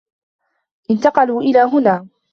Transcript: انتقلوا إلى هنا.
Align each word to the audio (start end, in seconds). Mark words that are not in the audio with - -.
انتقلوا 0.91 1.41
إلى 1.41 1.59
هنا. 1.61 2.07